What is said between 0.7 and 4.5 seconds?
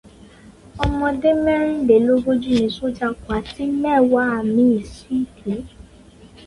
Ọmọdé mẹ́rìnlélógójì ni Sọ́jà pa tí mẹ́wàá